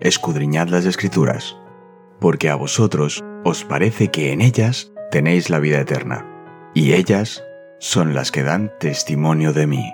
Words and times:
escudriñad 0.00 0.68
las 0.68 0.86
escrituras, 0.86 1.56
porque 2.20 2.48
a 2.48 2.54
vosotros 2.54 3.22
os 3.44 3.64
parece 3.64 4.08
que 4.08 4.32
en 4.32 4.40
ellas 4.40 4.92
tenéis 5.10 5.50
la 5.50 5.58
vida 5.58 5.80
eterna, 5.80 6.26
y 6.74 6.94
ellas 6.94 7.44
son 7.78 8.14
las 8.14 8.30
que 8.30 8.42
dan 8.42 8.72
testimonio 8.80 9.52
de 9.52 9.66
mí. 9.66 9.92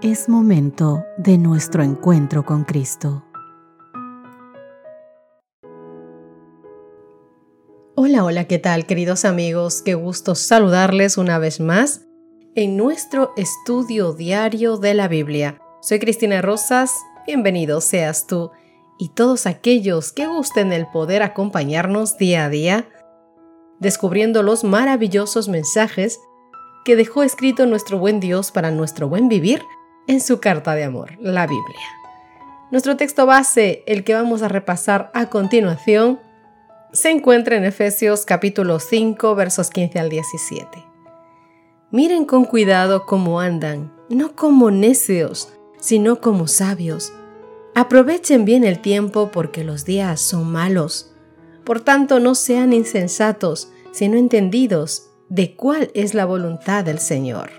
Es 0.00 0.28
momento 0.28 1.04
de 1.16 1.38
nuestro 1.38 1.82
encuentro 1.82 2.44
con 2.44 2.62
Cristo. 2.62 3.24
Hola, 7.96 8.24
hola, 8.24 8.44
¿qué 8.44 8.60
tal 8.60 8.86
queridos 8.86 9.24
amigos? 9.24 9.82
Qué 9.82 9.94
gusto 9.94 10.36
saludarles 10.36 11.18
una 11.18 11.38
vez 11.38 11.58
más 11.58 12.02
en 12.54 12.76
nuestro 12.76 13.32
estudio 13.36 14.12
diario 14.12 14.76
de 14.76 14.94
la 14.94 15.08
Biblia. 15.08 15.60
Soy 15.80 16.00
Cristina 16.00 16.42
Rosas, 16.42 16.90
bienvenido 17.24 17.80
seas 17.80 18.26
tú 18.26 18.50
y 18.98 19.10
todos 19.10 19.46
aquellos 19.46 20.12
que 20.12 20.26
gusten 20.26 20.72
el 20.72 20.88
poder 20.88 21.22
acompañarnos 21.22 22.18
día 22.18 22.46
a 22.46 22.48
día, 22.48 22.88
descubriendo 23.78 24.42
los 24.42 24.64
maravillosos 24.64 25.48
mensajes 25.48 26.18
que 26.84 26.96
dejó 26.96 27.22
escrito 27.22 27.64
nuestro 27.64 27.96
buen 27.96 28.18
Dios 28.18 28.50
para 28.50 28.72
nuestro 28.72 29.08
buen 29.08 29.28
vivir 29.28 29.62
en 30.08 30.20
su 30.20 30.40
carta 30.40 30.74
de 30.74 30.82
amor, 30.82 31.12
la 31.20 31.46
Biblia. 31.46 31.86
Nuestro 32.72 32.96
texto 32.96 33.24
base, 33.24 33.84
el 33.86 34.02
que 34.02 34.14
vamos 34.14 34.42
a 34.42 34.48
repasar 34.48 35.12
a 35.14 35.26
continuación, 35.26 36.18
se 36.92 37.10
encuentra 37.10 37.56
en 37.56 37.64
Efesios 37.64 38.26
capítulo 38.26 38.80
5 38.80 39.32
versos 39.36 39.70
15 39.70 40.00
al 40.00 40.10
17. 40.10 40.84
Miren 41.92 42.24
con 42.24 42.46
cuidado 42.46 43.06
cómo 43.06 43.38
andan, 43.38 43.92
no 44.08 44.34
como 44.34 44.72
necios, 44.72 45.54
sino 45.78 46.20
como 46.20 46.46
sabios. 46.48 47.12
Aprovechen 47.74 48.44
bien 48.44 48.64
el 48.64 48.80
tiempo 48.80 49.30
porque 49.32 49.64
los 49.64 49.84
días 49.84 50.20
son 50.20 50.50
malos. 50.50 51.12
Por 51.64 51.80
tanto, 51.80 52.18
no 52.18 52.34
sean 52.34 52.72
insensatos, 52.72 53.70
sino 53.92 54.16
entendidos 54.16 55.10
de 55.28 55.54
cuál 55.54 55.90
es 55.94 56.14
la 56.14 56.24
voluntad 56.24 56.84
del 56.84 56.98
Señor. 56.98 57.50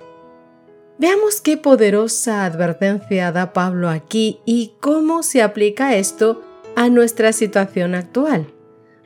Veamos 0.97 1.39
qué 1.39 1.55
poderosa 1.55 2.43
advertencia 2.43 3.31
da 3.31 3.53
Pablo 3.53 3.87
aquí 3.89 4.39
y 4.45 4.73
cómo 4.81 5.23
se 5.23 5.41
aplica 5.41 5.95
esto 5.95 6.43
a 6.75 6.89
nuestra 6.89 7.31
situación 7.31 7.95
actual. 7.95 8.53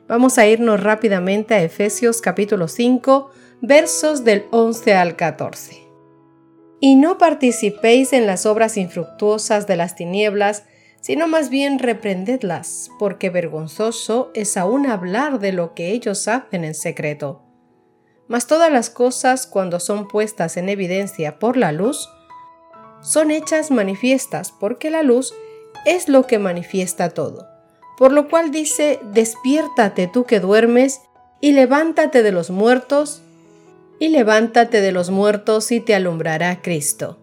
Vamos 0.08 0.38
a 0.38 0.48
irnos 0.48 0.82
rápidamente 0.82 1.54
a 1.54 1.62
Efesios 1.62 2.22
capítulo 2.22 2.68
5, 2.68 3.30
versos 3.62 4.24
del 4.24 4.46
11 4.52 4.94
al 4.96 5.16
14 5.16 5.83
y 6.86 6.96
no 6.98 7.18
participéis 7.18 8.12
en 8.12 8.28
las 8.28 8.46
obras 8.46 8.76
infructuosas 8.76 9.68
de 9.68 9.78
las 9.78 9.96
tinieblas, 9.96 10.66
sino 11.00 11.30
más 11.30 11.50
bien 11.50 11.80
reprendedlas, 11.80 12.90
porque 13.00 13.30
vergonzoso 13.30 14.32
es 14.34 14.58
aún 14.58 14.86
hablar 14.88 15.40
de 15.40 15.54
lo 15.54 15.76
que 15.76 15.94
ellos 15.94 16.28
hacen 16.28 16.66
en 16.66 16.74
secreto. 16.74 17.42
Mas 18.28 18.48
todas 18.48 18.70
las 18.70 18.90
cosas, 18.90 19.48
cuando 19.48 19.80
son 19.80 20.10
puestas 20.10 20.58
en 20.58 20.68
evidencia 20.68 21.40
por 21.40 21.56
la 21.56 21.72
luz, 21.72 22.10
son 23.02 23.32
hechas 23.32 23.72
manifiestas, 23.72 24.52
porque 24.52 24.90
la 24.90 25.04
luz 25.04 25.34
es 25.86 26.10
lo 26.10 26.28
que 26.28 26.38
manifiesta 26.38 27.12
todo. 27.12 27.48
Por 27.98 28.12
lo 28.12 28.28
cual 28.28 28.52
dice, 28.52 29.00
despiértate 29.14 30.10
tú 30.12 30.26
que 30.26 30.42
duermes, 30.42 31.00
y 31.40 31.54
levántate 31.54 32.24
de 32.24 32.34
los 32.34 32.50
muertos, 32.50 33.22
y 34.04 34.10
levántate 34.10 34.82
de 34.82 34.92
los 34.92 35.12
muertos 35.12 35.72
y 35.72 35.80
te 35.80 35.96
alumbrará 35.96 36.62
Cristo. 36.62 37.20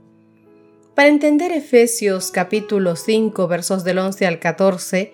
Para 0.94 1.10
entender 1.10 1.52
Efesios 1.52 2.30
capítulo 2.30 2.96
5 2.96 3.46
versos 3.48 3.84
del 3.84 3.98
11 3.98 4.26
al 4.26 4.38
14, 4.38 5.12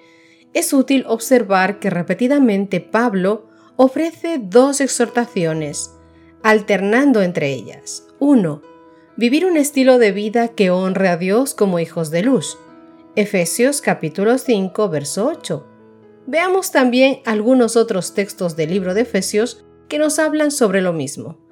es 0.55 0.73
útil 0.73 1.05
observar 1.09 1.81
que 1.81 1.91
repetidamente 1.91 2.81
Pablo 2.81 3.49
ofrece 3.75 4.39
dos 4.41 4.81
exhortaciones, 4.81 5.91
alternando 6.45 7.21
entre 7.21 7.53
ellas. 7.53 8.07
1. 8.21 8.63
Vivir 9.17 9.45
un 9.45 9.57
estilo 9.57 9.99
de 9.99 10.13
vida 10.13 10.47
que 10.47 10.71
honre 10.71 11.09
a 11.09 11.17
Dios 11.17 11.53
como 11.53 11.81
hijos 11.81 12.13
de 12.13 12.23
luz. 12.23 12.59
Efesios 13.17 13.81
capítulo 13.81 14.39
5 14.39 14.89
verso 14.89 15.27
8. 15.27 15.67
Veamos 16.29 16.71
también 16.71 17.23
algunos 17.25 17.75
otros 17.75 18.15
textos 18.15 18.55
del 18.55 18.71
libro 18.71 18.95
de 18.95 19.01
Efesios 19.01 19.65
que 19.89 19.99
nos 19.99 20.21
hablan 20.21 20.53
sobre 20.53 20.81
lo 20.81 20.93
mismo. 20.93 21.45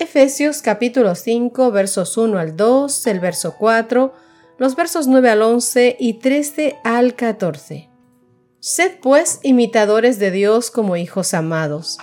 Efesios 0.00 0.62
capítulo 0.62 1.14
5 1.14 1.72
versos 1.72 2.16
1 2.16 2.38
al 2.38 2.56
2, 2.56 3.06
el 3.06 3.20
verso 3.20 3.56
4, 3.58 4.14
los 4.56 4.74
versos 4.74 5.06
9 5.08 5.28
al 5.28 5.42
11 5.42 5.98
y 6.00 6.14
13 6.14 6.78
al 6.84 7.14
14. 7.14 7.90
Sed 8.60 8.92
pues 9.02 9.40
imitadores 9.42 10.18
de 10.18 10.30
Dios 10.30 10.70
como 10.70 10.96
hijos 10.96 11.34
amados, 11.34 11.98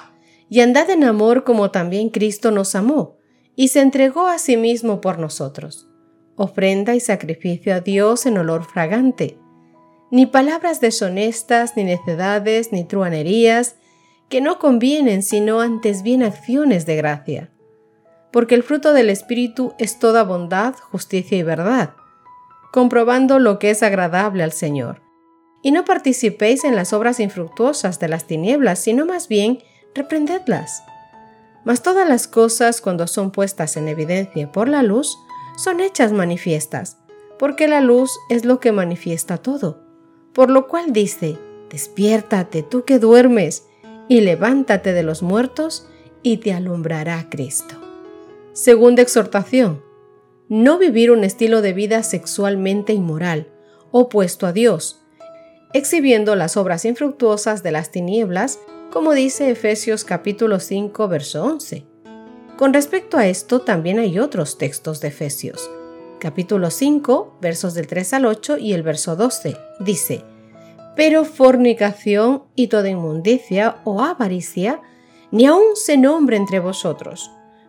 y 0.47 0.59
andad 0.59 0.91
en 0.91 1.06
amor 1.06 1.44
como 1.44 1.72
también 1.72 2.09
Cristo 2.12 2.52
nos 2.52 2.75
amó, 2.75 3.18
y 3.56 3.69
se 3.69 3.81
entregó 3.81 4.28
a 4.28 4.38
sí 4.38 4.58
mismo 4.58 5.02
por 5.02 5.18
nosotros, 5.18 5.88
ofrenda 6.35 6.94
y 6.94 7.00
sacrificio 7.00 7.74
a 7.74 7.79
Dios 7.79 8.28
en 8.28 8.38
olor 8.38 8.64
fragante. 8.64 9.40
Ni 10.12 10.28
palabras 10.28 10.81
deshonestas, 10.81 11.75
ni 11.75 11.84
necedades, 11.84 12.72
ni 12.72 12.84
truanerías, 12.84 13.75
que 14.29 14.40
no 14.40 14.59
convienen, 14.59 15.24
sino 15.24 15.62
antes 15.62 16.03
bien 16.03 16.22
acciones 16.22 16.85
de 16.85 16.96
gracia 16.96 17.52
porque 18.38 18.53
el 18.53 18.62
fruto 18.62 18.94
del 18.94 19.09
Espíritu 19.09 19.74
es 19.80 19.98
toda 19.98 20.24
bondad, 20.24 20.75
justicia 20.92 21.40
y 21.40 21.42
verdad, 21.42 21.96
comprobando 22.72 23.40
lo 23.40 23.58
que 23.58 23.72
es 23.72 23.81
agradable 23.81 24.44
al 24.44 24.52
Señor. 24.52 25.02
Y 25.64 25.72
no 25.72 25.86
participéis 25.86 26.64
en 26.64 26.76
las 26.76 26.94
obras 26.94 27.20
infructuosas 27.20 28.00
de 28.00 28.08
las 28.09 28.28
tinieblas, 28.28 28.78
sino 28.78 29.08
más 29.08 29.28
bien 29.28 29.64
reprendedlas. 29.96 30.84
Mas 31.66 31.81
todas 31.81 32.08
las 32.08 32.28
cosas, 32.28 32.80
cuando 32.80 33.08
son 33.08 33.31
puestas 33.31 33.76
en 33.76 33.88
evidencia 33.88 34.52
por 34.52 34.70
la 34.70 34.84
luz, 34.84 35.18
son 35.58 35.80
hechas 35.80 36.12
manifiestas, 36.12 37.00
porque 37.40 37.68
la 37.68 37.81
luz 37.81 38.12
es 38.30 38.46
lo 38.46 38.59
que 38.59 38.72
manifiesta 38.72 39.40
todo. 39.40 39.81
Por 40.34 40.52
lo 40.52 40.68
cual 40.68 40.94
dice, 40.94 41.40
despiértate 41.72 42.62
tú 42.62 42.86
que 42.86 43.00
duermes, 43.00 43.64
y 44.08 44.22
levántate 44.22 44.94
de 44.94 45.02
los 45.02 45.24
muertos, 45.24 45.90
y 46.22 46.38
te 46.38 46.53
alumbrará 46.53 47.31
Cristo. 47.31 47.87
Segunda 48.57 49.03
exhortación. 49.03 49.84
No 50.50 50.79
vivir 50.79 51.12
un 51.12 51.23
estilo 51.23 51.62
de 51.62 51.73
vida 51.73 52.01
sexualmente 52.01 52.91
inmoral, 52.91 53.51
opuesto 53.91 54.47
a 54.47 54.51
Dios, 54.51 55.00
exhibiendo 55.73 56.35
las 56.35 56.57
obras 56.57 56.84
infructuosas 56.84 57.62
de 57.62 57.72
las 57.72 57.91
tinieblas, 57.91 58.57
como 58.91 59.13
dice 59.13 59.51
Efesios 59.51 60.03
capítulo 60.03 60.59
5, 60.59 61.07
verso 61.07 61.44
11. 61.44 61.85
Con 62.57 62.73
respecto 62.73 63.19
a 63.19 63.28
esto 63.28 63.62
también 63.62 64.00
hay 64.00 64.17
otros 64.17 64.57
textos 64.57 65.01
de 65.01 65.09
Efesios. 65.09 65.69
Capítulo 66.19 66.72
5, 66.72 67.38
versos 67.40 67.75
del 67.75 67.85
3 67.85 68.13
al 68.13 68.25
8 68.25 68.57
y 68.57 68.73
el 68.73 68.81
verso 68.81 69.16
12. 69.16 69.56
Dice, 69.81 70.23
Pero 70.96 71.25
fornicación 71.25 72.46
y 72.56 72.69
toda 72.69 72.90
inmundicia 72.90 73.81
o 73.84 74.01
avaricia, 74.01 74.81
ni 75.29 75.46
aun 75.46 75.75
se 75.75 75.96
nombre 75.96 76.38
entre 76.38 76.59
vosotros 76.59 77.29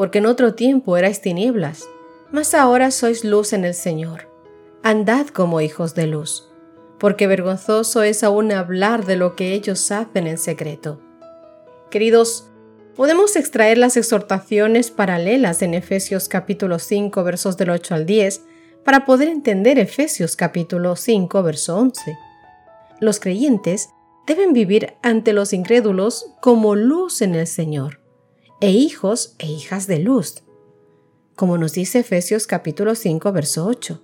porque 0.00 0.16
en 0.16 0.24
otro 0.24 0.54
tiempo 0.54 0.96
erais 0.96 1.20
tinieblas, 1.20 1.86
mas 2.32 2.54
ahora 2.54 2.90
sois 2.90 3.22
luz 3.22 3.52
en 3.52 3.66
el 3.66 3.74
Señor. 3.74 4.30
Andad 4.82 5.26
como 5.26 5.60
hijos 5.60 5.94
de 5.94 6.06
luz, 6.06 6.48
porque 6.98 7.26
vergonzoso 7.26 8.02
es 8.02 8.24
aún 8.24 8.50
hablar 8.50 9.04
de 9.04 9.16
lo 9.16 9.36
que 9.36 9.52
ellos 9.52 9.90
hacen 9.90 10.26
en 10.26 10.38
secreto. 10.38 11.02
Queridos, 11.90 12.48
podemos 12.96 13.36
extraer 13.36 13.76
las 13.76 13.98
exhortaciones 13.98 14.90
paralelas 14.90 15.60
en 15.60 15.74
Efesios 15.74 16.30
capítulo 16.30 16.78
5 16.78 17.22
versos 17.22 17.58
del 17.58 17.68
8 17.68 17.94
al 17.94 18.06
10 18.06 18.40
para 18.86 19.04
poder 19.04 19.28
entender 19.28 19.78
Efesios 19.78 20.34
capítulo 20.34 20.96
5 20.96 21.42
verso 21.42 21.76
11. 21.76 22.16
Los 23.00 23.20
creyentes 23.20 23.90
deben 24.26 24.54
vivir 24.54 24.94
ante 25.02 25.34
los 25.34 25.52
incrédulos 25.52 26.24
como 26.40 26.74
luz 26.74 27.20
en 27.20 27.34
el 27.34 27.46
Señor 27.46 27.99
e 28.60 28.70
hijos 28.70 29.34
e 29.38 29.46
hijas 29.46 29.86
de 29.86 29.98
luz, 29.98 30.42
como 31.34 31.56
nos 31.56 31.72
dice 31.72 32.00
Efesios 32.00 32.46
capítulo 32.46 32.94
5, 32.94 33.32
verso 33.32 33.66
8. 33.66 34.02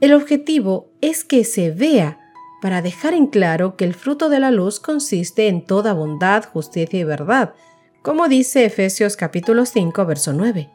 El 0.00 0.14
objetivo 0.14 0.90
es 1.02 1.24
que 1.24 1.44
se 1.44 1.70
vea 1.70 2.18
para 2.62 2.80
dejar 2.80 3.12
en 3.12 3.26
claro 3.26 3.76
que 3.76 3.84
el 3.84 3.94
fruto 3.94 4.30
de 4.30 4.40
la 4.40 4.50
luz 4.50 4.80
consiste 4.80 5.48
en 5.48 5.64
toda 5.64 5.92
bondad, 5.92 6.44
justicia 6.44 7.00
y 7.00 7.04
verdad, 7.04 7.54
como 8.02 8.28
dice 8.28 8.64
Efesios 8.64 9.16
capítulo 9.16 9.66
5, 9.66 10.06
verso 10.06 10.32
9. 10.32 10.70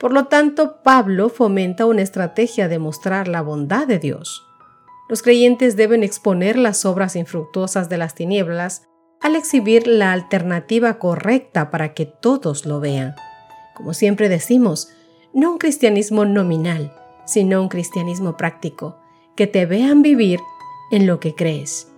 Por 0.00 0.12
lo 0.12 0.26
tanto, 0.26 0.82
Pablo 0.82 1.28
fomenta 1.28 1.86
una 1.86 2.02
estrategia 2.02 2.66
de 2.66 2.80
mostrar 2.80 3.28
la 3.28 3.42
bondad 3.42 3.86
de 3.86 4.00
Dios. 4.00 4.44
Los 5.08 5.22
creyentes 5.22 5.76
deben 5.76 6.02
exponer 6.02 6.58
las 6.58 6.84
obras 6.84 7.14
infructuosas 7.14 7.88
de 7.88 7.98
las 7.98 8.14
tinieblas 8.16 8.88
al 9.20 9.36
exhibir 9.36 9.86
la 9.86 10.12
alternativa 10.12 10.98
correcta 10.98 11.70
para 11.70 11.92
que 11.94 12.06
todos 12.06 12.64
lo 12.64 12.80
vean. 12.80 13.14
Como 13.74 13.94
siempre 13.94 14.28
decimos, 14.28 14.88
no 15.32 15.52
un 15.52 15.58
cristianismo 15.58 16.24
nominal, 16.24 16.92
sino 17.26 17.60
un 17.62 17.68
cristianismo 17.68 18.36
práctico, 18.36 18.98
que 19.36 19.46
te 19.46 19.66
vean 19.66 20.02
vivir 20.02 20.40
en 20.90 21.06
lo 21.06 21.20
que 21.20 21.34
crees. 21.34 21.88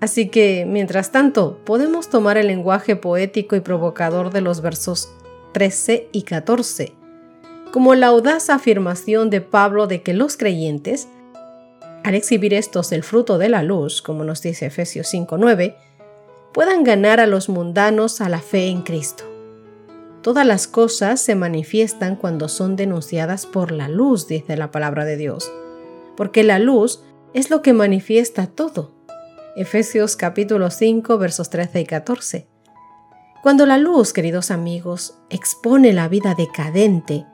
Así 0.00 0.28
que, 0.28 0.66
mientras 0.68 1.12
tanto, 1.12 1.60
podemos 1.64 2.10
tomar 2.10 2.36
el 2.36 2.48
lenguaje 2.48 2.96
poético 2.96 3.54
y 3.54 3.60
provocador 3.60 4.32
de 4.32 4.40
los 4.40 4.60
versos 4.60 5.12
13 5.52 6.08
y 6.10 6.22
14, 6.22 6.92
como 7.72 7.94
la 7.94 8.08
audaz 8.08 8.50
afirmación 8.50 9.30
de 9.30 9.40
Pablo 9.40 9.86
de 9.86 10.02
que 10.02 10.12
los 10.12 10.36
creyentes, 10.36 11.08
al 12.02 12.16
exhibir 12.16 12.52
estos 12.52 12.90
el 12.90 13.04
fruto 13.04 13.38
de 13.38 13.48
la 13.48 13.62
luz, 13.62 14.02
como 14.02 14.24
nos 14.24 14.42
dice 14.42 14.66
Efesios 14.66 15.12
5.9, 15.14 15.76
puedan 16.52 16.84
ganar 16.84 17.20
a 17.20 17.26
los 17.26 17.48
mundanos 17.48 18.20
a 18.20 18.28
la 18.28 18.40
fe 18.40 18.68
en 18.68 18.82
Cristo. 18.82 19.24
Todas 20.22 20.46
las 20.46 20.68
cosas 20.68 21.20
se 21.20 21.34
manifiestan 21.34 22.16
cuando 22.16 22.48
son 22.48 22.76
denunciadas 22.76 23.46
por 23.46 23.72
la 23.72 23.88
luz, 23.88 24.28
dice 24.28 24.56
la 24.56 24.70
palabra 24.70 25.04
de 25.04 25.16
Dios, 25.16 25.52
porque 26.16 26.44
la 26.44 26.58
luz 26.58 27.02
es 27.34 27.50
lo 27.50 27.62
que 27.62 27.72
manifiesta 27.72 28.46
todo 28.46 29.02
Efesios 29.54 30.16
capítulo 30.16 30.70
5 30.70 31.18
versos 31.18 31.50
13 31.50 31.82
y 31.82 31.84
14. 31.84 32.48
Cuando 33.42 33.66
la 33.66 33.76
luz, 33.76 34.14
queridos 34.14 34.50
amigos, 34.50 35.18
expone 35.28 35.92
la 35.92 36.08
vida 36.08 36.34
decadente, 36.34 37.26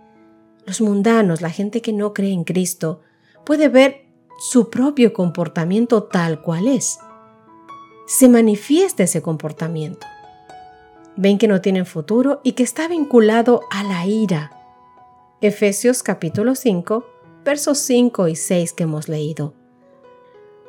los 0.66 0.80
mundanos, 0.80 1.42
la 1.42 1.50
gente 1.50 1.80
que 1.80 1.92
no 1.92 2.14
cree 2.14 2.32
en 2.32 2.42
Cristo, 2.42 3.02
puede 3.46 3.68
ver 3.68 4.06
su 4.50 4.68
propio 4.68 5.12
comportamiento 5.12 6.04
tal 6.04 6.42
cual 6.42 6.66
es. 6.66 6.98
Se 8.08 8.26
manifiesta 8.30 9.02
ese 9.02 9.20
comportamiento. 9.20 10.06
Ven 11.16 11.36
que 11.36 11.46
no 11.46 11.60
tienen 11.60 11.84
futuro 11.84 12.40
y 12.42 12.52
que 12.52 12.62
está 12.62 12.88
vinculado 12.88 13.60
a 13.70 13.84
la 13.84 14.06
ira. 14.06 14.50
Efesios 15.42 16.02
capítulo 16.02 16.54
5, 16.54 17.04
versos 17.44 17.76
5 17.80 18.28
y 18.28 18.34
6 18.34 18.72
que 18.72 18.84
hemos 18.84 19.10
leído. 19.10 19.52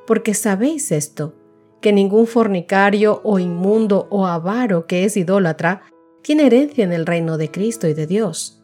Porque 0.06 0.33
sabéis 0.33 0.91
esto, 0.91 1.33
que 1.80 1.94
ningún 1.94 2.27
fornicario 2.27 3.21
o 3.24 3.39
inmundo 3.39 4.07
o 4.09 4.27
avaro 4.27 4.85
que 4.85 5.06
es 5.06 5.15
idólatra 5.15 5.83
tiene 6.21 6.47
herencia 6.47 6.83
en 6.83 6.92
el 6.92 7.06
reino 7.06 7.38
de 7.38 7.50
Cristo 7.50 7.88
y 7.88 7.94
de 7.94 8.06
Dios. 8.06 8.62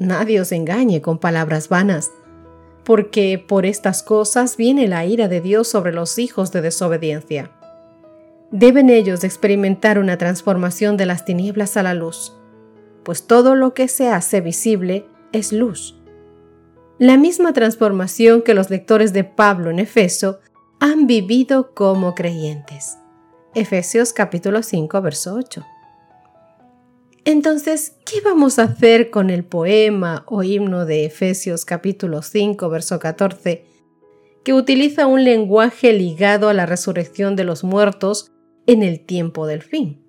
Nadie 0.00 0.40
os 0.40 0.50
engañe 0.50 1.00
con 1.00 1.18
palabras 1.18 1.68
vanas, 1.68 2.10
porque 2.82 3.38
por 3.38 3.64
estas 3.64 4.02
cosas 4.02 4.56
viene 4.56 4.88
la 4.88 5.06
ira 5.06 5.28
de 5.28 5.40
Dios 5.40 5.68
sobre 5.68 5.92
los 5.92 6.18
hijos 6.18 6.50
de 6.50 6.62
desobediencia. 6.62 7.52
Deben 8.50 8.88
ellos 8.88 9.24
experimentar 9.24 9.98
una 9.98 10.16
transformación 10.16 10.96
de 10.96 11.04
las 11.04 11.26
tinieblas 11.26 11.76
a 11.76 11.82
la 11.82 11.92
luz, 11.92 12.32
pues 13.02 13.26
todo 13.26 13.54
lo 13.54 13.74
que 13.74 13.88
se 13.88 14.08
hace 14.08 14.40
visible 14.40 15.04
es 15.32 15.52
luz. 15.52 16.00
La 16.98 17.18
misma 17.18 17.52
transformación 17.52 18.40
que 18.40 18.54
los 18.54 18.70
lectores 18.70 19.12
de 19.12 19.24
Pablo 19.24 19.70
en 19.70 19.78
Efeso 19.78 20.40
han 20.80 21.06
vivido 21.06 21.74
como 21.74 22.14
creyentes. 22.14 22.96
Efesios 23.54 24.14
capítulo 24.14 24.62
5, 24.62 25.02
verso 25.02 25.34
8. 25.34 25.66
Entonces, 27.26 27.96
¿qué 28.06 28.22
vamos 28.22 28.58
a 28.58 28.62
hacer 28.62 29.10
con 29.10 29.28
el 29.28 29.44
poema 29.44 30.24
o 30.26 30.42
himno 30.42 30.86
de 30.86 31.04
Efesios 31.04 31.66
capítulo 31.66 32.22
5, 32.22 32.70
verso 32.70 32.98
14, 32.98 33.66
que 34.42 34.54
utiliza 34.54 35.06
un 35.06 35.24
lenguaje 35.24 35.92
ligado 35.92 36.48
a 36.48 36.54
la 36.54 36.64
resurrección 36.64 37.36
de 37.36 37.44
los 37.44 37.62
muertos 37.62 38.32
en 38.68 38.84
el 38.84 39.04
tiempo 39.04 39.48
del 39.48 39.62
fin? 39.62 40.04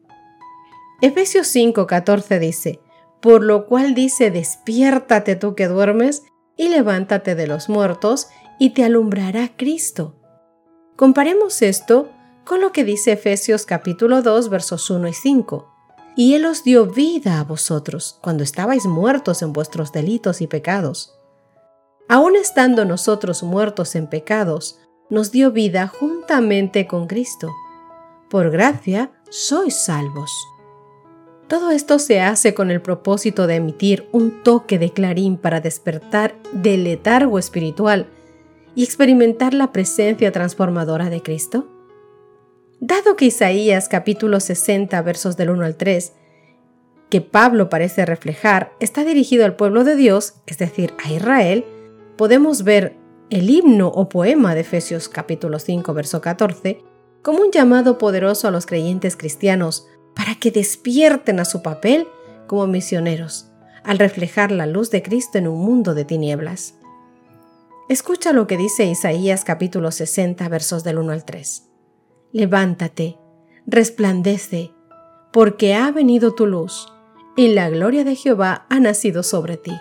Efesios 1.01 1.47
5, 1.47 1.88
14 1.88 2.39
dice, 2.39 2.79
por 3.21 3.44
lo 3.44 3.65
cual 3.65 3.95
dice, 3.95 4.31
despiértate 4.31 5.35
tú 5.35 5.56
que 5.56 5.67
duermes 5.67 6.23
y 6.57 6.67
levántate 6.67 7.35
de 7.35 7.47
los 7.47 7.69
muertos 7.69 8.27
y 8.59 8.71
te 8.71 8.83
alumbrará 8.83 9.56
Cristo. 9.56 10.15
Comparemos 10.97 11.61
esto 11.61 12.09
con 12.44 12.59
lo 12.59 12.73
que 12.73 12.83
dice 12.83 13.13
Efesios 13.13 13.65
capítulo 13.65 14.21
2 14.21 14.50
versos 14.50 14.89
1 14.89 15.07
y 15.07 15.13
5. 15.13 15.73
Y 16.17 16.33
Él 16.33 16.45
os 16.45 16.65
dio 16.65 16.85
vida 16.85 17.39
a 17.39 17.45
vosotros 17.45 18.19
cuando 18.21 18.44
estabais 18.44 18.85
muertos 18.85 19.41
en 19.41 19.53
vuestros 19.53 19.94
delitos 19.94 20.41
y 20.41 20.47
pecados. 20.47 21.17
Aun 22.09 22.35
estando 22.35 22.83
nosotros 22.83 23.44
muertos 23.44 23.95
en 23.95 24.07
pecados, 24.07 24.79
nos 25.09 25.31
dio 25.31 25.51
vida 25.51 25.88
juntamente 25.88 26.88
con 26.88 27.07
Cristo. 27.07 27.50
Por 28.29 28.51
gracia 28.51 29.11
sois 29.31 29.73
salvos. 29.73 30.31
Todo 31.47 31.71
esto 31.71 31.97
se 31.97 32.21
hace 32.21 32.53
con 32.53 32.69
el 32.69 32.79
propósito 32.79 33.47
de 33.47 33.55
emitir 33.55 34.07
un 34.11 34.43
toque 34.43 34.77
de 34.77 34.91
clarín 34.91 35.35
para 35.35 35.61
despertar 35.61 36.35
del 36.51 36.83
letargo 36.83 37.39
espiritual 37.39 38.05
y 38.75 38.83
experimentar 38.83 39.55
la 39.55 39.71
presencia 39.71 40.31
transformadora 40.31 41.09
de 41.09 41.23
Cristo? 41.23 41.67
Dado 42.79 43.15
que 43.15 43.25
Isaías 43.25 43.89
capítulo 43.89 44.39
60 44.39 45.01
versos 45.01 45.35
del 45.35 45.49
1 45.49 45.65
al 45.65 45.75
3, 45.75 46.13
que 47.09 47.21
Pablo 47.21 47.67
parece 47.67 48.05
reflejar, 48.05 48.73
está 48.79 49.03
dirigido 49.03 49.43
al 49.43 49.55
pueblo 49.55 49.83
de 49.83 49.95
Dios, 49.95 50.35
es 50.45 50.59
decir, 50.59 50.93
a 51.03 51.11
Israel, 51.11 51.65
podemos 52.15 52.63
ver 52.63 52.95
el 53.31 53.49
himno 53.49 53.87
o 53.87 54.07
poema 54.07 54.53
de 54.53 54.61
Efesios 54.61 55.09
capítulo 55.09 55.57
5 55.57 55.93
verso 55.95 56.21
14 56.21 56.88
como 57.21 57.42
un 57.42 57.51
llamado 57.51 57.98
poderoso 57.98 58.48
a 58.48 58.51
los 58.51 58.66
creyentes 58.66 59.16
cristianos 59.16 59.88
para 60.16 60.36
que 60.36 60.51
despierten 60.51 61.39
a 61.39 61.45
su 61.45 61.62
papel 61.62 62.07
como 62.48 62.68
misioneros, 62.68 63.51
al 63.83 64.00
reflejar 64.00 64.51
la 64.51 64.66
luz 64.66 64.91
de 64.91 65.01
Cristo 65.01 65.38
en 65.38 65.48
un 65.48 65.60
mundo 65.60 65.93
de 65.93 66.05
tinieblas. 66.05 66.75
Escucha 67.88 68.34
lo 68.34 68.48
que 68.48 68.58
dice 68.58 68.86
Isaías 68.86 69.43
capítulo 69.43 69.91
60 69.91 70.48
versos 70.50 70.84
del 70.84 71.00
1 71.00 71.12
al 71.12 71.25
3. 71.25 71.63
Levántate, 72.32 73.17
resplandece, 73.65 74.72
porque 75.32 75.74
ha 75.74 75.91
venido 75.91 76.36
tu 76.36 76.46
luz, 76.46 76.88
y 77.36 77.48
la 77.53 77.70
gloria 77.70 78.03
de 78.03 78.15
Jehová 78.15 78.65
ha 78.70 78.79
nacido 78.79 79.24
sobre 79.24 79.58
ti. 79.58 79.74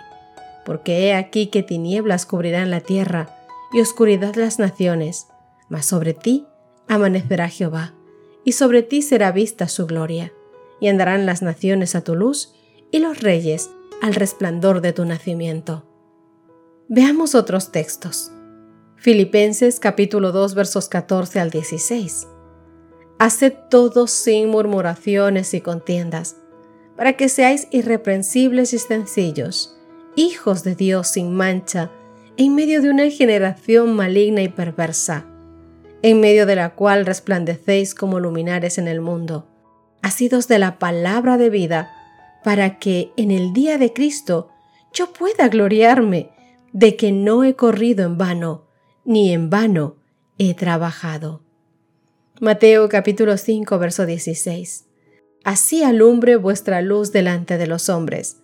Porque 0.65 1.07
he 1.07 1.13
aquí 1.13 1.47
que 1.47 1.63
tinieblas 1.63 2.25
cubrirán 2.25 2.69
la 2.71 2.81
tierra, 2.81 3.35
y 3.71 3.81
oscuridad 3.81 4.35
las 4.35 4.57
naciones, 4.57 5.27
mas 5.69 5.85
sobre 5.85 6.13
ti 6.13 6.47
amanecerá 6.89 7.47
Jehová, 7.47 7.93
y 8.43 8.51
sobre 8.53 8.83
ti 8.83 9.01
será 9.01 9.31
vista 9.31 9.69
su 9.69 9.85
gloria, 9.85 10.33
y 10.81 10.89
andarán 10.89 11.25
las 11.25 11.41
naciones 11.41 11.95
a 11.95 12.03
tu 12.03 12.15
luz, 12.15 12.53
y 12.91 12.99
los 12.99 13.21
reyes 13.21 13.69
al 14.01 14.15
resplandor 14.15 14.81
de 14.81 14.91
tu 14.91 15.05
nacimiento. 15.05 15.85
Veamos 16.87 17.35
otros 17.35 17.71
textos. 17.71 18.31
Filipenses 18.97 19.79
capítulo 19.79 20.31
2 20.31 20.55
versos 20.55 20.89
14 20.89 21.39
al 21.39 21.51
16. 21.51 22.27
Haced 23.19 23.53
todo 23.69 24.07
sin 24.07 24.49
murmuraciones 24.49 25.53
y 25.53 25.61
contiendas, 25.61 26.37
para 26.97 27.13
que 27.13 27.29
seáis 27.29 27.67
irreprensibles 27.71 28.73
y 28.73 28.79
sencillos, 28.79 29.77
hijos 30.15 30.63
de 30.63 30.75
Dios 30.75 31.09
sin 31.09 31.33
mancha, 31.33 31.91
en 32.37 32.55
medio 32.55 32.81
de 32.81 32.89
una 32.89 33.09
generación 33.09 33.95
maligna 33.95 34.41
y 34.41 34.49
perversa, 34.49 35.28
en 36.01 36.19
medio 36.19 36.45
de 36.45 36.55
la 36.55 36.71
cual 36.71 37.05
resplandecéis 37.05 37.93
como 37.93 38.19
luminares 38.19 38.77
en 38.77 38.87
el 38.87 39.01
mundo, 39.01 39.47
asidos 40.01 40.47
de 40.47 40.59
la 40.59 40.79
palabra 40.79 41.37
de 41.37 41.49
vida, 41.49 41.91
para 42.43 42.79
que 42.79 43.11
en 43.17 43.31
el 43.31 43.53
día 43.53 43.77
de 43.77 43.91
Cristo 43.91 44.49
yo 44.93 45.11
pueda 45.11 45.49
gloriarme 45.49 46.29
de 46.71 46.95
que 46.95 47.11
no 47.11 47.43
he 47.43 47.55
corrido 47.55 48.05
en 48.05 48.17
vano, 48.17 48.65
ni 49.03 49.33
en 49.33 49.49
vano 49.49 49.97
he 50.37 50.53
trabajado. 50.53 51.41
Mateo 52.39 52.87
capítulo 52.87 53.35
5, 53.37 53.77
verso 53.79 54.05
16. 54.05 54.85
Así 55.43 55.83
alumbre 55.83 56.37
vuestra 56.37 56.81
luz 56.81 57.11
delante 57.11 57.57
de 57.57 57.67
los 57.67 57.89
hombres, 57.89 58.37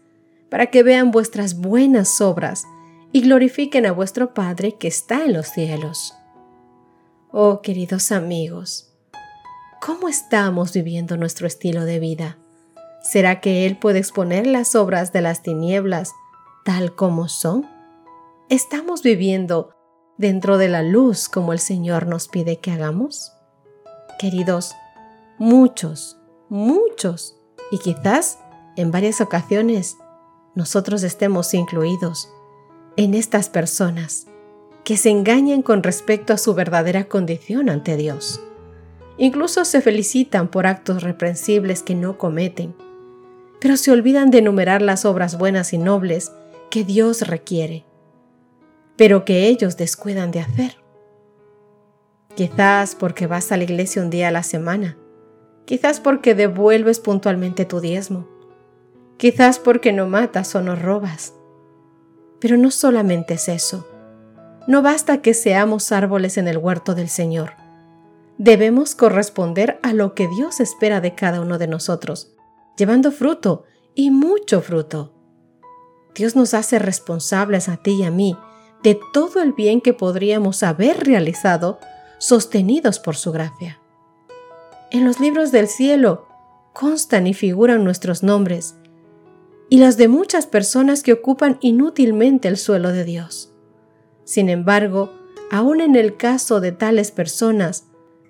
para 0.50 0.67
que 0.67 0.83
vean 0.83 1.12
vuestras 1.12 1.55
buenas 1.55 2.19
obras 2.19 2.65
y 3.13 3.21
glorifiquen 3.21 3.85
a 3.85 3.93
vuestro 3.93 4.33
Padre 4.33 4.75
que 4.77 4.89
está 4.89 5.24
en 5.24 5.33
los 5.33 5.47
cielos. 5.47 6.13
Oh 7.38 7.62
queridos 7.62 8.13
amigos, 8.13 8.94
¿cómo 9.86 10.08
estamos 10.08 10.72
viviendo 10.72 11.18
nuestro 11.18 11.48
estilo 11.48 11.84
de 11.84 12.00
vida? 12.00 12.38
¿Será 13.04 13.42
que 13.42 13.65
Él 13.65 13.77
puede 13.77 14.00
exponer 14.00 14.48
las 14.48 14.74
obras 14.74 15.12
de 15.12 15.20
las 15.20 15.42
tinieblas 15.42 16.13
tal 16.63 16.96
como 16.96 17.27
son? 17.27 17.68
estamos 18.48 19.04
viviendo 19.04 19.75
dentro 20.18 20.58
de 20.58 20.70
la 20.70 20.82
luz 20.82 21.27
como 21.27 21.51
el 21.51 21.60
Señor 21.60 22.08
nos 22.08 22.30
pide 22.30 22.60
que 22.60 22.72
hagamos? 22.72 23.34
Queridos, 24.18 24.74
muchos, 25.38 26.15
muchos, 26.48 27.36
y 27.70 27.80
quizás 27.80 28.39
en 28.77 28.92
varias 28.92 29.20
ocasiones 29.20 29.98
nosotros 30.56 31.04
estemos 31.04 31.54
incluidos 31.54 32.30
en 32.96 33.13
estas 33.13 33.50
personas 33.50 34.25
que 34.86 34.98
se 34.98 35.10
engañan 35.10 35.63
con 35.63 35.82
respecto 35.82 36.32
a 36.32 36.38
su 36.38 36.54
verdadera 36.54 37.06
condición 37.06 37.70
ante 37.70 37.98
Dios. 37.98 38.39
Incluso 39.18 39.65
se 39.65 39.82
felicitan 39.82 40.48
por 40.48 40.68
actos 40.68 41.01
reprensibles 41.01 41.82
que 41.82 41.96
no 41.96 42.20
cometen, 42.20 42.75
pero 43.60 43.77
se 43.77 43.92
olvidan 43.92 44.30
de 44.30 44.38
enumerar 44.38 44.84
las 44.84 45.04
obras 45.04 45.39
buenas 45.39 45.74
y 45.74 45.80
nobles 45.80 46.32
que 46.70 46.84
Dios 46.84 47.27
requiere, 47.27 47.84
pero 48.96 49.25
que 49.25 49.48
ellos 49.48 49.75
descuidan 49.75 50.30
de 50.30 50.42
hacer. 50.42 50.77
Quizás 52.36 52.94
porque 52.94 53.25
vas 53.25 53.51
a 53.51 53.58
la 53.58 53.63
iglesia 53.63 54.04
un 54.04 54.12
día 54.12 54.27
a 54.27 54.32
la 54.32 54.44
semana, 54.44 54.98
quizás 55.65 56.00
porque 56.00 56.36
devuelves 56.36 57.00
puntualmente 57.00 57.65
tu 57.65 57.80
diezmo, 57.80 58.27
quizás 59.18 59.58
porque 59.58 59.92
no 59.94 60.06
matas 60.06 60.54
o 60.54 60.62
no 60.62 60.75
robas. 60.75 61.34
Pero 62.39 62.56
no 62.58 62.70
solamente 62.70 63.34
es 63.34 63.48
eso. 63.48 63.88
No 64.67 64.81
basta 64.81 65.22
que 65.22 65.34
seamos 65.34 65.91
árboles 65.91 66.38
en 66.38 66.48
el 66.48 66.57
huerto 66.57 66.95
del 66.95 67.10
Señor. 67.10 67.53
Debemos 68.38 68.95
corresponder 68.95 69.79
a 69.84 69.93
lo 69.93 70.15
que 70.15 70.27
Dios 70.27 70.60
espera 70.60 71.01
de 71.01 71.15
cada 71.15 71.41
uno 71.41 71.57
de 71.57 71.67
nosotros, 71.67 72.34
llevando 72.75 73.12
fruto 73.12 73.63
y 73.93 74.12
mucho 74.12 74.62
fruto. 74.62 75.13
Dios 76.15 76.36
nos 76.36 76.53
hace 76.53 76.79
responsables 76.79 77.69
a 77.69 77.77
ti 77.77 78.01
y 78.01 78.03
a 78.03 78.12
mí 78.12 78.38
de 78.84 79.00
todo 79.13 79.41
el 79.41 79.53
bien 79.53 79.81
que 79.81 79.93
podríamos 79.93 80.63
haber 80.63 81.05
realizado 81.05 81.79
sostenidos 82.17 83.00
por 83.00 83.15
su 83.15 83.31
gracia. 83.31 83.79
En 84.91 85.05
los 85.05 85.19
libros 85.19 85.51
del 85.51 85.67
cielo 85.67 86.27
constan 86.74 87.27
y 87.27 87.34
figuran 87.34 87.84
nuestros 87.84 88.24
nombres 88.24 88.75
y 89.69 89.79
los 89.79 89.98
de 89.98 90.07
muchas 90.07 90.45
personas 90.45 91.03
que 91.03 91.13
ocupan 91.13 91.57
inútilmente 91.62 92.48
el 92.48 92.57
suelo 92.57 92.91
de 92.91 93.03
Dios. 93.03 93.54
Sin 94.25 94.50
embargo, 94.50 95.13
aun 95.50 95.79
en 95.79 95.96
el 95.96 96.17
caso 96.17 96.60
de 96.60 96.74
tales 96.74 97.12
personas, 97.12 97.86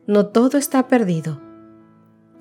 no 0.06 0.28
todo 0.28 0.60
está 0.60 0.88
perdido. 0.88 1.42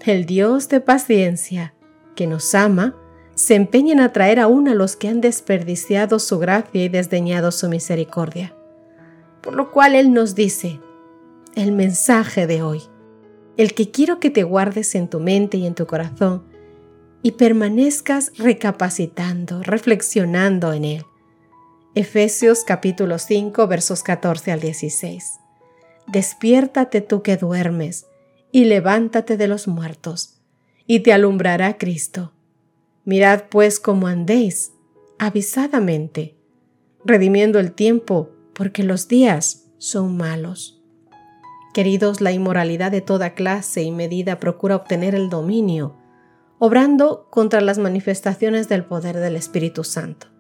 El 0.04 0.26
Dios 0.26 0.68
de 0.68 0.80
paciencia, 0.80 1.74
que 2.14 2.26
nos 2.26 2.54
ama, 2.54 2.94
se 3.34 3.54
empeña 3.54 3.94
en 3.94 4.00
atraer 4.00 4.38
aún 4.38 4.68
a 4.68 4.74
los 4.74 4.96
que 4.96 5.08
han 5.08 5.20
desperdiciado 5.20 6.18
su 6.18 6.38
gracia 6.38 6.84
y 6.84 6.88
desdeñado 6.88 7.50
su 7.50 7.68
misericordia. 7.68 8.54
Por 9.40 9.54
lo 9.54 9.70
cual 9.70 9.94
Él 9.94 10.12
nos 10.12 10.34
dice, 10.34 10.80
el 11.54 11.72
mensaje 11.72 12.46
de 12.46 12.62
hoy, 12.62 12.82
el 13.56 13.74
que 13.74 13.90
quiero 13.90 14.20
que 14.20 14.30
te 14.30 14.42
guardes 14.42 14.94
en 14.94 15.08
tu 15.08 15.20
mente 15.20 15.56
y 15.56 15.66
en 15.66 15.74
tu 15.74 15.86
corazón, 15.86 16.44
y 17.22 17.32
permanezcas 17.32 18.32
recapacitando, 18.36 19.62
reflexionando 19.62 20.72
en 20.74 20.84
él. 20.84 21.04
Efesios 21.96 22.64
capítulo 22.64 23.20
5 23.20 23.68
versos 23.68 24.02
14 24.02 24.50
al 24.50 24.58
16. 24.58 25.34
Despiértate 26.08 27.00
tú 27.00 27.22
que 27.22 27.36
duermes, 27.36 28.06
y 28.50 28.64
levántate 28.64 29.36
de 29.36 29.46
los 29.46 29.68
muertos, 29.68 30.40
y 30.88 31.00
te 31.00 31.12
alumbrará 31.12 31.78
Cristo. 31.78 32.32
Mirad 33.04 33.44
pues 33.48 33.78
cómo 33.78 34.08
andéis, 34.08 34.72
avisadamente, 35.20 36.36
redimiendo 37.04 37.60
el 37.60 37.70
tiempo, 37.70 38.30
porque 38.54 38.82
los 38.82 39.06
días 39.06 39.66
son 39.78 40.16
malos. 40.16 40.82
Queridos, 41.74 42.20
la 42.20 42.32
inmoralidad 42.32 42.90
de 42.90 43.02
toda 43.02 43.34
clase 43.34 43.82
y 43.82 43.92
medida 43.92 44.40
procura 44.40 44.74
obtener 44.74 45.14
el 45.14 45.30
dominio, 45.30 45.96
obrando 46.58 47.28
contra 47.30 47.60
las 47.60 47.78
manifestaciones 47.78 48.68
del 48.68 48.84
poder 48.84 49.18
del 49.18 49.36
Espíritu 49.36 49.84
Santo. 49.84 50.33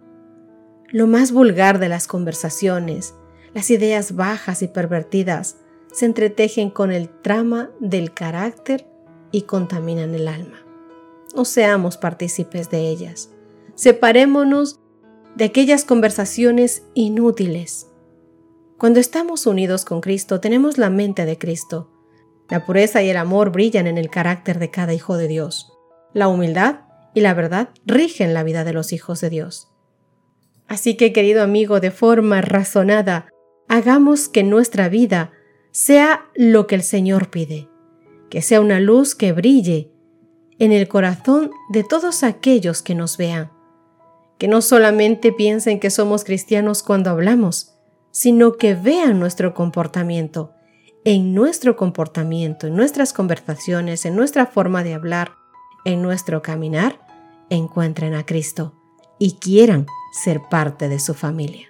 Lo 0.90 1.06
más 1.06 1.32
vulgar 1.32 1.78
de 1.78 1.88
las 1.88 2.06
conversaciones, 2.06 3.14
las 3.52 3.70
ideas 3.70 4.14
bajas 4.14 4.62
y 4.62 4.68
pervertidas, 4.68 5.56
se 5.92 6.06
entretejen 6.06 6.70
con 6.70 6.92
el 6.92 7.08
trama 7.08 7.70
del 7.80 8.12
carácter 8.12 8.86
y 9.30 9.42
contaminan 9.42 10.14
el 10.14 10.28
alma. 10.28 10.64
No 11.34 11.44
seamos 11.44 11.96
partícipes 11.96 12.70
de 12.70 12.88
ellas. 12.88 13.30
Separémonos 13.74 14.80
de 15.36 15.44
aquellas 15.44 15.84
conversaciones 15.84 16.84
inútiles 16.94 17.88
cuando 18.84 19.00
estamos 19.00 19.46
unidos 19.46 19.84
con 19.84 20.00
Cristo, 20.00 20.40
tenemos 20.40 20.78
la 20.78 20.90
mente 20.90 21.24
de 21.24 21.38
Cristo. 21.38 21.90
La 22.50 22.66
pureza 22.66 23.02
y 23.02 23.08
el 23.08 23.16
amor 23.16 23.50
brillan 23.50 23.86
en 23.86 23.96
el 23.96 24.10
carácter 24.10 24.58
de 24.58 24.70
cada 24.70 24.92
hijo 24.92 25.16
de 25.16 25.28
Dios. 25.28 25.72
La 26.12 26.28
humildad 26.28 26.80
y 27.14 27.20
la 27.20 27.34
verdad 27.34 27.70
rigen 27.86 28.34
la 28.34 28.42
vida 28.42 28.64
de 28.64 28.72
los 28.72 28.92
hijos 28.92 29.20
de 29.20 29.30
Dios. 29.30 29.70
Así 30.66 30.96
que, 30.96 31.12
querido 31.12 31.42
amigo, 31.42 31.80
de 31.80 31.90
forma 31.90 32.40
razonada, 32.40 33.28
hagamos 33.68 34.28
que 34.28 34.42
nuestra 34.42 34.88
vida 34.88 35.32
sea 35.70 36.26
lo 36.34 36.66
que 36.66 36.76
el 36.76 36.82
Señor 36.82 37.30
pide, 37.30 37.68
que 38.30 38.42
sea 38.42 38.60
una 38.60 38.80
luz 38.80 39.14
que 39.14 39.32
brille 39.32 39.90
en 40.58 40.72
el 40.72 40.88
corazón 40.88 41.50
de 41.70 41.84
todos 41.84 42.22
aquellos 42.22 42.82
que 42.82 42.94
nos 42.94 43.16
vean, 43.16 43.50
que 44.38 44.48
no 44.48 44.62
solamente 44.62 45.32
piensen 45.32 45.80
que 45.80 45.90
somos 45.90 46.24
cristianos 46.24 46.82
cuando 46.82 47.10
hablamos, 47.10 47.74
sino 48.10 48.56
que 48.56 48.74
vean 48.74 49.18
nuestro 49.18 49.54
comportamiento. 49.54 50.52
En 51.04 51.34
nuestro 51.34 51.76
comportamiento, 51.76 52.68
en 52.68 52.76
nuestras 52.76 53.12
conversaciones, 53.12 54.06
en 54.06 54.16
nuestra 54.16 54.46
forma 54.46 54.82
de 54.84 54.94
hablar, 54.94 55.32
en 55.84 56.00
nuestro 56.00 56.40
caminar, 56.40 56.98
encuentren 57.50 58.14
a 58.14 58.24
Cristo 58.24 58.83
y 59.18 59.34
quieran 59.36 59.86
ser 60.12 60.42
parte 60.48 60.88
de 60.88 60.98
su 60.98 61.14
familia. 61.14 61.68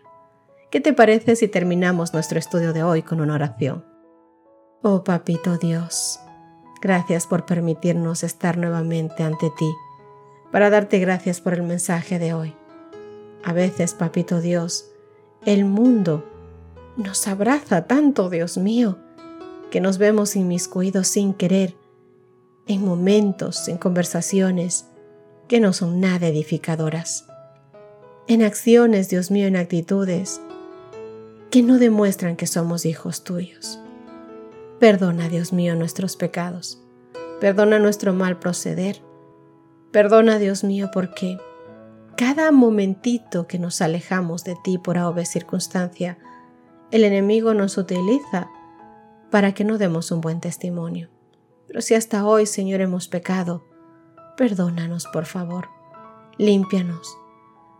¿Qué 0.70 0.80
te 0.80 0.92
parece 0.92 1.36
si 1.36 1.48
terminamos 1.48 2.12
nuestro 2.12 2.38
estudio 2.38 2.72
de 2.72 2.82
hoy 2.82 3.02
con 3.02 3.20
una 3.20 3.34
oración? 3.34 3.84
Oh 4.82 5.04
Papito 5.04 5.56
Dios, 5.56 6.20
gracias 6.82 7.26
por 7.26 7.46
permitirnos 7.46 8.22
estar 8.22 8.58
nuevamente 8.58 9.22
ante 9.22 9.50
ti, 9.56 9.72
para 10.50 10.70
darte 10.70 10.98
gracias 10.98 11.40
por 11.40 11.54
el 11.54 11.62
mensaje 11.62 12.18
de 12.18 12.34
hoy. 12.34 12.54
A 13.44 13.52
veces, 13.52 13.94
Papito 13.94 14.40
Dios, 14.40 14.90
el 15.44 15.64
mundo 15.64 16.24
nos 16.96 17.26
abraza 17.26 17.86
tanto, 17.86 18.30
Dios 18.30 18.56
mío, 18.58 18.98
que 19.70 19.80
nos 19.80 19.98
vemos 19.98 20.36
inmiscuidos 20.36 21.08
sin 21.08 21.34
querer 21.34 21.76
en 22.66 22.84
momentos, 22.84 23.68
en 23.68 23.76
conversaciones 23.76 24.86
que 25.48 25.60
no 25.60 25.72
son 25.72 26.00
nada 26.00 26.28
edificadoras, 26.28 27.26
en 28.26 28.42
acciones, 28.42 29.08
Dios 29.08 29.30
mío, 29.30 29.46
en 29.46 29.56
actitudes 29.56 30.40
que 31.50 31.62
no 31.62 31.78
demuestran 31.78 32.36
que 32.36 32.46
somos 32.46 32.84
hijos 32.86 33.22
tuyos. 33.22 33.78
Perdona, 34.80 35.28
Dios 35.28 35.52
mío, 35.52 35.76
nuestros 35.76 36.16
pecados. 36.16 36.82
Perdona 37.40 37.78
nuestro 37.78 38.12
mal 38.12 38.38
proceder. 38.38 39.02
Perdona, 39.92 40.38
Dios 40.38 40.64
mío, 40.64 40.90
porque 40.92 41.38
cada 42.16 42.50
momentito 42.50 43.46
que 43.46 43.58
nos 43.58 43.80
alejamos 43.82 44.42
de 44.44 44.56
ti 44.64 44.78
por 44.78 44.98
ave 44.98 45.26
circunstancia, 45.26 46.18
el 46.90 47.04
enemigo 47.04 47.54
nos 47.54 47.76
utiliza 47.78 48.48
para 49.30 49.52
que 49.52 49.64
no 49.64 49.78
demos 49.78 50.10
un 50.10 50.20
buen 50.20 50.40
testimonio. 50.40 51.08
Pero 51.66 51.82
si 51.82 51.94
hasta 51.94 52.26
hoy, 52.26 52.46
Señor, 52.46 52.80
hemos 52.80 53.08
pecado, 53.08 53.64
perdónanos, 54.36 55.06
por 55.06 55.26
favor. 55.26 55.68
Límpianos. 56.38 57.16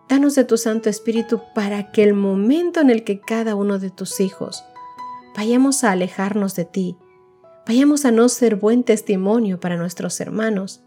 Danos 0.08 0.34
de 0.34 0.44
tu 0.44 0.56
Santo 0.56 0.90
Espíritu 0.90 1.40
para 1.54 1.90
que 1.90 2.02
el 2.02 2.14
momento 2.14 2.80
en 2.80 2.90
el 2.90 3.04
que 3.04 3.20
cada 3.20 3.54
uno 3.54 3.78
de 3.78 3.90
tus 3.90 4.20
hijos 4.20 4.64
vayamos 5.36 5.84
a 5.84 5.92
alejarnos 5.92 6.54
de 6.54 6.64
ti, 6.64 6.96
vayamos 7.66 8.04
a 8.04 8.10
no 8.10 8.28
ser 8.28 8.56
buen 8.56 8.84
testimonio 8.84 9.58
para 9.60 9.76
nuestros 9.76 10.20
hermanos, 10.20 10.82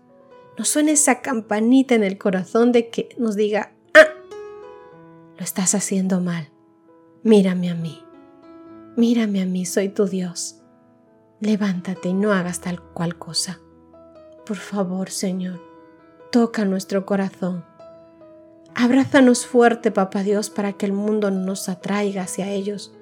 nos 0.58 0.70
suene 0.70 0.94
esa 0.94 1.22
campanita 1.22 1.96
en 1.96 2.04
el 2.04 2.18
corazón 2.18 2.72
de 2.72 2.90
que 2.90 3.10
nos 3.18 3.36
diga, 3.36 3.74
ah, 3.94 4.08
lo 5.38 5.44
estás 5.44 5.76
haciendo 5.76 6.22
mal, 6.22 6.50
mírame 7.24 7.70
a 7.70 7.76
mí. 7.76 8.04
Mírame 8.98 9.44
a 9.44 9.46
mí, 9.46 9.64
soy 9.68 9.90
tu 9.90 10.08
Dios. 10.08 10.56
Levántate 11.40 12.10
y 12.10 12.14
no 12.16 12.34
hagas 12.34 12.62
tal 12.62 12.82
cual 12.82 13.16
cosa. 13.20 13.60
Por 14.44 14.58
favor, 14.58 15.12
Señor, 15.12 15.62
toca 16.32 16.66
nuestro 16.66 17.06
corazón. 17.06 17.64
Abrázanos 18.80 19.48
fuerte, 19.48 19.90
Papá 19.90 20.22
Dios, 20.22 20.52
para 20.52 20.74
que 20.74 20.86
el 20.86 20.94
mundo 20.94 21.32
no 21.32 21.40
nos 21.40 21.68
atraiga 21.68 22.22
hacia 22.22 22.52
ellos, 22.52 22.94